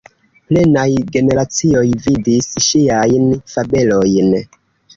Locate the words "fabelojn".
3.55-4.37